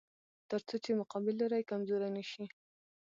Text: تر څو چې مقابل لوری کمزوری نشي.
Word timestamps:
تر 0.49 0.61
څو 0.67 0.75
چې 0.83 0.91
مقابل 1.01 1.33
لوری 1.37 1.63
کمزوری 1.69 2.09
نشي. 2.17 2.45